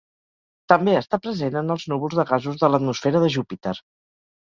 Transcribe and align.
També 0.73 0.95
està 1.01 1.19
present 1.27 1.59
en 1.63 1.71
els 1.75 1.87
núvols 1.93 2.19
de 2.23 2.27
gasos 2.35 2.61
de 2.65 2.73
l'atmosfera 2.75 3.27
de 3.27 3.33
Júpiter. 3.39 3.81